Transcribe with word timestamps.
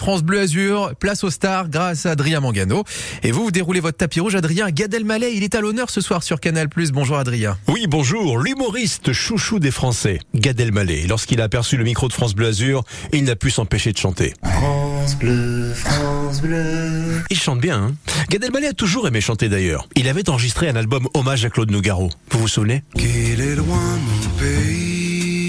France 0.00 0.22
Bleu 0.22 0.40
Azur. 0.40 0.92
Place 0.98 1.24
aux 1.24 1.30
stars 1.30 1.68
grâce 1.68 2.06
à 2.06 2.12
Adrien 2.12 2.40
Mangano. 2.40 2.84
Et 3.22 3.32
vous, 3.32 3.44
vous 3.44 3.50
déroulez 3.50 3.80
votre 3.80 3.98
tapis 3.98 4.18
rouge, 4.20 4.34
Adrien. 4.34 4.70
Gad 4.70 4.94
Elmaleh, 4.94 5.34
il 5.34 5.42
est 5.42 5.54
à 5.54 5.60
l'honneur 5.60 5.90
ce 5.90 6.00
soir 6.00 6.22
sur 6.22 6.40
Canal+. 6.40 6.68
Bonjour 6.90 7.18
Adrien. 7.18 7.58
Oui, 7.68 7.84
bonjour. 7.86 8.38
L'humoriste 8.38 9.12
chouchou 9.12 9.58
des 9.58 9.70
Français, 9.70 10.18
Gad 10.34 10.58
Elmaleh. 10.58 11.06
Lorsqu'il 11.06 11.42
a 11.42 11.44
aperçu 11.44 11.76
le 11.76 11.84
micro 11.84 12.08
de 12.08 12.14
France 12.14 12.34
Bleu 12.34 12.46
Azur, 12.46 12.82
il 13.12 13.24
n'a 13.24 13.36
pu 13.36 13.50
s'empêcher 13.50 13.92
de 13.92 13.98
chanter. 13.98 14.32
France 14.42 15.16
Bleu, 15.16 15.74
France 15.74 16.40
Bleu. 16.40 17.22
Il 17.28 17.38
chante 17.38 17.60
bien, 17.60 17.76
hein 17.82 17.94
Gad 18.30 18.42
Elmaleh 18.42 18.68
a 18.68 18.72
toujours 18.72 19.06
aimé 19.06 19.20
chanter 19.20 19.50
d'ailleurs. 19.50 19.86
Il 19.96 20.08
avait 20.08 20.30
enregistré 20.30 20.70
un 20.70 20.76
album 20.76 21.08
hommage 21.12 21.44
à 21.44 21.50
Claude 21.50 21.70
Nougaro. 21.70 22.08
Vous 22.30 22.38
vous 22.40 22.48
souvenez? 22.48 22.84
Qu'il 22.96 23.38
est 23.38 23.54
loin 23.54 23.98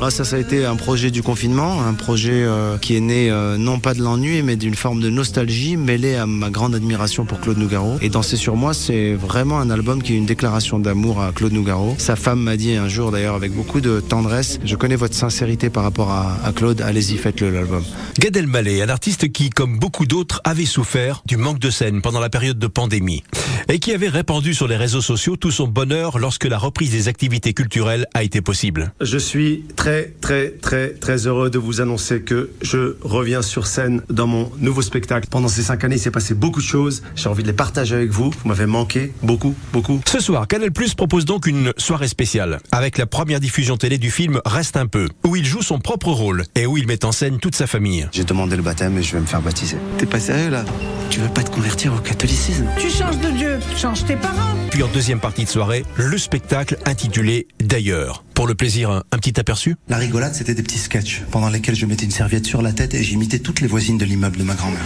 ça, 0.09 0.25
ça 0.25 0.37
a 0.37 0.39
été 0.39 0.65
un 0.65 0.75
projet 0.75 1.11
du 1.11 1.21
confinement, 1.21 1.83
un 1.83 1.93
projet 1.93 2.43
euh, 2.43 2.77
qui 2.79 2.95
est 2.95 3.01
né 3.01 3.29
euh, 3.29 3.57
non 3.57 3.79
pas 3.79 3.93
de 3.93 4.01
l'ennui, 4.01 4.41
mais 4.41 4.55
d'une 4.55 4.73
forme 4.73 4.99
de 4.99 5.11
nostalgie 5.11 5.77
mêlée 5.77 6.15
à 6.15 6.25
ma 6.25 6.49
grande 6.49 6.73
admiration 6.73 7.25
pour 7.25 7.39
Claude 7.39 7.59
Nougaro. 7.59 7.97
Et 8.01 8.09
Danser 8.09 8.35
sur 8.35 8.55
moi, 8.55 8.73
c'est 8.73 9.13
vraiment 9.13 9.59
un 9.59 9.69
album 9.69 10.01
qui 10.01 10.13
est 10.13 10.17
une 10.17 10.25
déclaration 10.25 10.79
d'amour 10.79 11.21
à 11.21 11.31
Claude 11.31 11.53
Nougaro. 11.53 11.93
Sa 11.99 12.15
femme 12.15 12.39
m'a 12.39 12.57
dit 12.57 12.73
un 12.73 12.87
jour, 12.87 13.11
d'ailleurs, 13.11 13.35
avec 13.35 13.53
beaucoup 13.53 13.79
de 13.79 13.99
tendresse, 13.99 14.59
je 14.65 14.75
connais 14.75 14.95
votre 14.95 15.13
sincérité 15.13 15.69
par 15.69 15.83
rapport 15.83 16.09
à, 16.09 16.35
à 16.43 16.51
Claude, 16.51 16.81
allez-y, 16.81 17.17
faites-le 17.17 17.51
l'album. 17.51 17.83
Gad 18.17 18.35
Elmaleh, 18.35 18.81
un 18.81 18.89
artiste 18.89 19.31
qui, 19.31 19.51
comme 19.51 19.77
beaucoup 19.77 20.07
d'autres, 20.07 20.41
avait 20.43 20.65
souffert 20.65 21.21
du 21.27 21.37
manque 21.37 21.59
de 21.59 21.69
scène 21.69 22.01
pendant 22.01 22.19
la 22.19 22.29
période 22.29 22.57
de 22.57 22.67
pandémie 22.67 23.23
et 23.69 23.79
qui 23.79 23.93
avait 23.93 24.09
répandu 24.09 24.53
sur 24.53 24.67
les 24.67 24.77
réseaux 24.77 25.01
sociaux 25.01 25.35
tout 25.35 25.51
son 25.51 25.67
bonheur 25.67 26.19
lorsque 26.19 26.45
la 26.45 26.57
reprise 26.57 26.91
des 26.91 27.07
activités 27.07 27.53
culturelles 27.53 28.05
a 28.13 28.23
été 28.23 28.41
possible. 28.41 28.93
Je 29.01 29.17
suis 29.17 29.63
très 29.75 30.13
très 30.21 30.49
très 30.49 30.89
très 30.89 31.27
heureux 31.27 31.49
de 31.49 31.57
vous 31.57 31.81
annoncer 31.81 32.21
que 32.21 32.51
je 32.61 32.95
reviens 33.01 33.41
sur 33.41 33.67
scène 33.67 34.01
dans 34.09 34.27
mon 34.27 34.51
nouveau 34.59 34.81
spectacle. 34.81 35.27
Pendant 35.29 35.47
ces 35.47 35.63
cinq 35.63 35.83
années, 35.83 35.95
il 35.95 35.99
s'est 35.99 36.11
passé 36.11 36.33
beaucoup 36.33 36.61
de 36.61 36.65
choses. 36.65 37.03
J'ai 37.15 37.29
envie 37.29 37.43
de 37.43 37.47
les 37.47 37.53
partager 37.53 37.95
avec 37.95 38.11
vous. 38.11 38.31
Vous 38.31 38.49
m'avez 38.49 38.65
manqué 38.65 39.11
beaucoup, 39.23 39.55
beaucoup. 39.73 40.01
Ce 40.07 40.19
soir, 40.19 40.47
Canal 40.47 40.71
Plus 40.71 40.93
propose 40.93 41.25
donc 41.25 41.47
une 41.47 41.73
soirée 41.77 42.07
spéciale 42.07 42.59
avec 42.71 42.97
la 42.97 43.05
première 43.05 43.39
diffusion 43.39 43.77
télé 43.77 43.97
du 43.97 44.11
film 44.11 44.41
Reste 44.45 44.77
un 44.77 44.87
peu, 44.87 45.07
où 45.25 45.35
il 45.35 45.45
joue 45.45 45.61
son 45.61 45.79
propre 45.79 46.09
rôle 46.09 46.43
et 46.55 46.65
où 46.65 46.77
il 46.77 46.87
met 46.87 47.05
en 47.05 47.11
scène 47.11 47.39
toute 47.39 47.55
sa 47.55 47.67
famille. 47.67 48.07
J'ai 48.11 48.23
demandé 48.23 48.55
le 48.55 48.61
baptême 48.61 48.97
et 48.97 49.03
je 49.03 49.13
vais 49.13 49.21
me 49.21 49.25
faire 49.25 49.41
baptiser. 49.41 49.77
T'es 49.97 50.05
pas 50.05 50.19
sérieux 50.19 50.49
là? 50.49 50.65
Tu 51.09 51.19
veux 51.19 51.29
pas 51.29 51.43
te 51.43 51.49
convertir 51.51 51.93
au 51.93 51.99
catholicisme? 51.99 52.65
Tu 52.79 52.89
changes 52.89 53.19
de 53.19 53.29
Dieu, 53.31 53.59
change 53.77 54.05
tes 54.05 54.15
parents. 54.15 54.55
Puis 54.69 54.83
en 54.83 54.87
deuxième 54.87 55.19
partie 55.19 55.43
de 55.43 55.49
soirée, 55.49 55.83
le 55.95 56.17
spectacle 56.17 56.77
intitulé 56.85 57.47
D'ailleurs. 57.59 58.23
Pour 58.33 58.47
le 58.47 58.55
plaisir, 58.55 58.89
un, 58.89 59.03
un 59.11 59.17
petit 59.17 59.39
aperçu 59.39 59.75
La 59.89 59.97
rigolade, 59.97 60.33
c'était 60.33 60.53
des 60.53 60.63
petits 60.63 60.77
sketchs 60.77 61.21
pendant 61.31 61.49
lesquels 61.49 61.75
je 61.75 61.85
mettais 61.85 62.05
une 62.05 62.11
serviette 62.11 62.45
sur 62.45 62.61
la 62.61 62.71
tête 62.71 62.93
et 62.93 63.03
j'imitais 63.03 63.39
toutes 63.39 63.61
les 63.61 63.67
voisines 63.67 63.97
de 63.97 64.05
l'immeuble 64.05 64.37
de 64.37 64.43
ma 64.43 64.55
grand-mère. 64.55 64.81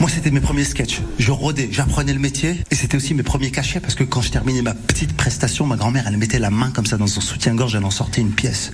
Moi, 0.00 0.08
c'était 0.08 0.30
mes 0.30 0.40
premiers 0.40 0.64
sketchs. 0.64 1.00
Je 1.18 1.32
rodais, 1.32 1.68
j'apprenais 1.72 2.12
le 2.12 2.20
métier 2.20 2.62
et 2.70 2.74
c'était 2.76 2.96
aussi 2.96 3.14
mes 3.14 3.24
premiers 3.24 3.50
cachets 3.50 3.80
parce 3.80 3.96
que 3.96 4.04
quand 4.04 4.20
je 4.20 4.30
terminais 4.30 4.62
ma 4.62 4.74
petite 4.74 5.16
prestation, 5.16 5.66
ma 5.66 5.76
grand-mère, 5.76 6.04
elle 6.06 6.16
mettait 6.16 6.38
la 6.38 6.50
main 6.50 6.70
comme 6.70 6.86
ça 6.86 6.96
dans 6.96 7.08
son 7.08 7.20
soutien-gorge, 7.20 7.74
elle 7.74 7.84
en 7.84 7.90
sortait 7.90 8.20
une 8.20 8.30
pièce. 8.30 8.70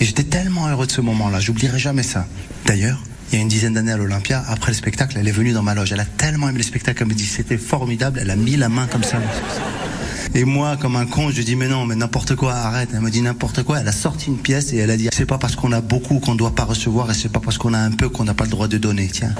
Et 0.00 0.04
j'étais 0.04 0.24
tellement 0.24 0.68
heureux 0.68 0.86
de 0.86 0.92
ce 0.92 1.00
moment-là, 1.00 1.38
j'oublierai 1.38 1.78
jamais 1.78 2.02
ça. 2.02 2.26
D'ailleurs, 2.66 3.00
il 3.30 3.36
y 3.36 3.38
a 3.38 3.42
une 3.42 3.48
dizaine 3.48 3.74
d'années 3.74 3.92
à 3.92 3.96
l'Olympia, 3.96 4.44
après 4.48 4.72
le 4.72 4.76
spectacle, 4.76 5.16
elle 5.18 5.28
est 5.28 5.32
venue 5.32 5.52
dans 5.52 5.62
ma 5.62 5.74
loge. 5.74 5.92
Elle 5.92 6.00
a 6.00 6.04
tellement 6.04 6.48
aimé 6.48 6.58
le 6.58 6.64
spectacle, 6.64 7.02
elle 7.02 7.08
me 7.08 7.14
dit 7.14 7.26
c'était 7.26 7.56
formidable, 7.56 8.18
elle 8.20 8.30
a 8.30 8.36
mis 8.36 8.56
la 8.56 8.68
main 8.68 8.88
comme 8.88 9.04
ça. 9.04 9.18
Et 10.34 10.44
moi, 10.44 10.76
comme 10.76 10.96
un 10.96 11.06
con, 11.06 11.30
je 11.30 11.42
dis 11.42 11.54
mais 11.54 11.68
non, 11.68 11.86
mais 11.86 11.94
n'importe 11.94 12.34
quoi, 12.34 12.54
arrête. 12.54 12.88
Elle 12.92 13.00
me 13.00 13.10
dit 13.10 13.22
n'importe 13.22 13.62
quoi. 13.62 13.78
Elle 13.80 13.88
a 13.88 13.92
sorti 13.92 14.26
une 14.26 14.38
pièce 14.38 14.72
et 14.72 14.78
elle 14.78 14.90
a 14.90 14.96
dit 14.96 15.08
c'est 15.12 15.26
pas 15.26 15.38
parce 15.38 15.54
qu'on 15.54 15.70
a 15.70 15.80
beaucoup 15.80 16.18
qu'on 16.18 16.34
doit 16.34 16.56
pas 16.56 16.64
recevoir 16.64 17.08
et 17.10 17.14
c'est 17.14 17.28
pas 17.28 17.38
parce 17.38 17.56
qu'on 17.56 17.72
a 17.72 17.78
un 17.78 17.92
peu 17.92 18.08
qu'on 18.08 18.24
n'a 18.24 18.34
pas 18.34 18.44
le 18.44 18.50
droit 18.50 18.66
de 18.66 18.76
donner. 18.76 19.08
Tiens. 19.12 19.32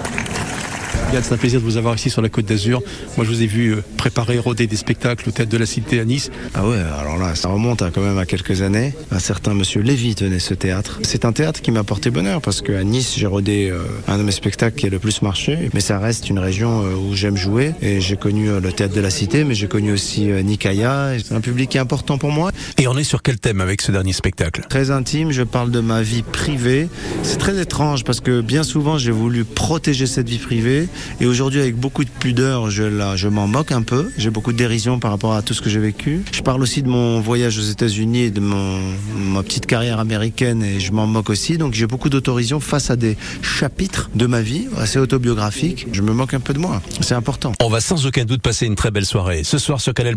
C'est 1.23 1.33
un 1.33 1.37
plaisir 1.37 1.61
de 1.61 1.65
vous 1.65 1.77
avoir 1.77 1.95
ici 1.95 2.11
sur 2.11 2.23
la 2.23 2.29
Côte 2.29 2.47
d'Azur. 2.47 2.83
Moi, 3.17 3.25
je 3.25 3.31
vous 3.31 3.43
ai 3.43 3.47
vu 3.47 3.75
euh, 3.75 3.85
préparer, 3.97 4.39
roder 4.39 4.67
des 4.67 4.77
spectacles 4.77 5.29
au 5.29 5.33
théâtre 5.33 5.51
de 5.51 5.57
la 5.57 5.65
Cité 5.65 6.01
à 6.01 6.05
Nice. 6.05 6.31
Ah 6.55 6.67
ouais, 6.67 6.77
alors 7.01 7.17
là, 7.19 7.35
ça 7.35 7.49
remonte 7.49 7.83
à 7.83 7.91
quand 7.91 8.03
même 8.03 8.19
à 8.19 8.27
quelques 8.27 8.63
années. 8.63 8.93
Un 9.11 9.21
certain 9.21 9.55
monsieur 9.55 9.81
Lévy 9.81 10.15
tenait 10.15 10.41
ce 10.41 10.55
théâtre. 10.55 10.99
C'est 11.03 11.25
un 11.25 11.33
théâtre 11.33 11.63
qui 11.63 11.71
m'a 11.71 11.85
porté 11.85 12.11
bonheur 12.11 12.41
parce 12.41 12.61
qu'à 12.61 12.83
Nice, 12.83 13.15
j'ai 13.17 13.27
rodé 13.27 13.71
euh, 13.71 13.85
un 14.09 14.19
de 14.19 14.25
mes 14.25 14.33
spectacles 14.33 14.77
qui 14.77 14.87
a 14.87 14.91
le 14.91 14.99
plus 14.99 15.23
marché. 15.23 15.71
Mais 15.73 15.81
ça 15.81 15.99
reste 15.99 16.29
une 16.29 16.39
région 16.39 16.83
euh, 16.83 16.95
où 16.97 17.15
j'aime 17.15 17.37
jouer. 17.37 17.73
Et 17.81 18.01
j'ai 18.01 18.17
connu 18.17 18.49
euh, 18.51 18.61
le 18.61 18.73
théâtre 18.73 18.95
de 18.95 19.01
la 19.01 19.11
Cité, 19.11 19.45
mais 19.45 19.55
j'ai 19.55 19.69
connu 19.69 19.93
aussi 19.93 20.27
Nikaya. 20.27 21.13
C'est 21.25 21.35
un 21.35 21.41
public 21.41 21.71
qui 21.71 21.77
est 21.77 21.81
important 21.81 22.19
pour 22.19 22.33
moi. 22.33 22.51
Et 22.77 22.89
on 22.89 22.97
est 22.99 23.05
sur 23.05 23.23
quel 23.23 23.39
thème 23.39 23.61
avec 23.61 23.83
ce 23.83 23.93
dernier 23.93 24.13
spectacle? 24.13 24.67
Très 24.69 24.91
intime, 24.91 25.31
je 25.31 25.43
parle 25.43 25.71
de 25.71 25.81
ma 25.81 26.03
vie 26.03 26.23
privée. 26.23 26.89
C'est 27.23 27.39
très 27.39 27.61
étrange 27.61 28.05
parce 28.05 28.21
que 28.21 28.41
bien 28.41 28.65
souvent, 28.65 28.99
j'ai 28.99 29.13
voulu 29.13 29.45
protéger 29.45 30.07
cette 30.07 30.29
vie 30.29 30.39
privée. 30.39 30.89
Et 31.21 31.27
aujourd'hui, 31.27 31.61
avec 31.61 31.77
beaucoup 31.77 32.05
de 32.05 32.11
pudeur, 32.11 32.71
je, 32.71 32.83
la, 32.83 33.17
je 33.17 33.29
m'en 33.29 33.47
moque 33.47 33.73
un 33.73 33.83
peu. 33.83 34.11
J'ai 34.17 34.31
beaucoup 34.31 34.53
de 34.53 34.59
dérision 34.59 34.99
par 34.99 35.11
rapport 35.11 35.35
à 35.35 35.43
tout 35.43 35.55
ce 35.55 35.61
que 35.61 35.71
j'ai 35.71 35.79
vécu. 35.79 36.23
Je 36.33 36.43
parle 36.43 36.63
aussi 36.63 36.83
de 36.83 36.89
mon 36.89 37.21
voyage 37.21 37.59
aux 37.59 37.63
États-Unis 37.63 38.23
et 38.23 38.31
de 38.31 38.41
mon, 38.41 38.81
ma 39.17 39.43
petite 39.43 39.67
carrière 39.67 40.01
américaine 40.01 40.63
et 40.63 40.81
je 40.81 40.93
m'en 40.93 41.07
moque 41.07 41.31
aussi. 41.31 41.59
Donc 41.59 41.75
j'ai 41.75 41.87
beaucoup 41.87 42.09
d'autorisation 42.09 42.61
face 42.61 42.91
à 42.91 42.97
des 42.97 43.17
chapitres 43.43 44.11
de 44.15 44.27
ma 44.27 44.41
vie 44.41 44.67
assez 44.77 44.99
autobiographiques. 44.99 45.87
Je 45.93 46.03
me 46.03 46.13
moque 46.13 46.35
un 46.35 46.41
peu 46.41 46.53
de 46.53 46.59
moi. 46.59 46.83
C'est 47.01 47.15
important. 47.15 47.53
On 47.61 47.69
va 47.69 47.81
sans 47.81 48.07
aucun 48.07 48.25
doute 48.25 48.43
passer 48.43 48.67
une 48.67 48.77
très 48.77 48.91
belle 48.91 49.07
soirée. 49.07 49.45
Ce 49.45 49.59
soir 49.59 49.81
sur 49.81 49.95
Canal+, 49.95 50.17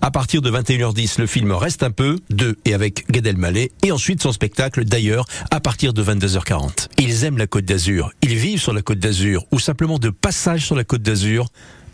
à 0.00 0.10
partir 0.10 0.42
de 0.42 0.50
21h10, 0.50 1.20
le 1.20 1.26
film 1.26 1.52
Reste 1.52 1.82
un 1.82 1.90
peu, 1.90 2.18
de 2.30 2.56
et 2.64 2.74
avec 2.74 3.10
Gad 3.10 3.26
Elmaleh, 3.26 3.70
et 3.82 3.92
ensuite 3.92 4.22
son 4.22 4.32
spectacle 4.32 4.84
d'ailleurs 4.84 5.24
à 5.50 5.60
partir 5.60 5.92
de 5.92 6.02
22h40. 6.02 6.88
Ils 6.98 7.24
aiment 7.24 7.38
la 7.38 7.46
Côte 7.46 7.64
d'Azur, 7.64 8.10
ils 8.22 8.36
vivent 8.36 8.60
sur 8.60 8.72
la 8.72 8.82
Côte 8.82 8.98
d'Azur, 8.98 9.44
ou 9.52 9.58
simplement 9.58 9.98
de 9.98 10.10
passage 10.22 10.64
sur 10.64 10.76
la 10.76 10.84
Côte 10.84 11.02
d'Azur. 11.02 11.48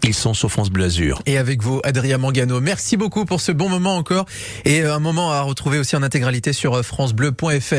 Ils 0.04 0.14
sont 0.14 0.32
sur 0.32 0.50
France 0.50 0.70
Bleu 0.70 0.84
Azur. 0.84 1.22
Et 1.26 1.38
avec 1.38 1.62
vous, 1.62 1.80
Adrien 1.82 2.18
Mangano. 2.18 2.60
Merci 2.60 2.96
beaucoup 2.96 3.24
pour 3.24 3.40
ce 3.40 3.50
bon 3.50 3.68
moment 3.68 3.96
encore. 3.96 4.26
Et 4.64 4.82
euh, 4.82 4.94
un 4.94 5.00
moment 5.00 5.32
à 5.32 5.40
retrouver 5.40 5.78
aussi 5.78 5.96
en 5.96 6.02
intégralité 6.02 6.52
sur 6.52 6.74
euh, 6.74 6.82
FranceBleu.fr. 6.82 7.74